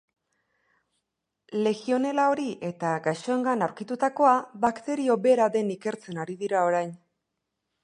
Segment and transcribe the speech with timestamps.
[1.67, 4.33] Legionella hori eta gaixoengan aurkitutakoa
[4.67, 6.99] bakterio bera den ikertzen ari dira orain.